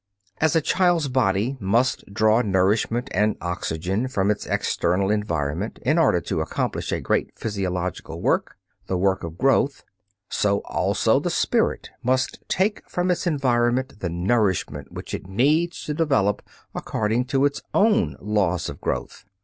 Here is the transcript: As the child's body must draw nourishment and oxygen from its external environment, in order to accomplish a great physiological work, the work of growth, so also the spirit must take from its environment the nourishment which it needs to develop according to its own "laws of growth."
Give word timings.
As 0.39 0.53
the 0.53 0.61
child's 0.61 1.09
body 1.09 1.57
must 1.59 2.11
draw 2.11 2.41
nourishment 2.41 3.07
and 3.13 3.37
oxygen 3.39 4.07
from 4.07 4.31
its 4.31 4.47
external 4.47 5.11
environment, 5.11 5.77
in 5.83 5.99
order 5.99 6.19
to 6.21 6.41
accomplish 6.41 6.91
a 6.91 6.99
great 6.99 7.37
physiological 7.37 8.19
work, 8.19 8.57
the 8.87 8.97
work 8.97 9.23
of 9.23 9.37
growth, 9.37 9.83
so 10.27 10.61
also 10.65 11.19
the 11.19 11.29
spirit 11.29 11.91
must 12.01 12.39
take 12.47 12.81
from 12.89 13.11
its 13.11 13.27
environment 13.27 13.99
the 13.99 14.09
nourishment 14.09 14.91
which 14.91 15.13
it 15.13 15.27
needs 15.27 15.85
to 15.85 15.93
develop 15.93 16.41
according 16.73 17.25
to 17.25 17.45
its 17.45 17.61
own 17.75 18.17
"laws 18.19 18.69
of 18.69 18.81
growth." 18.81 19.25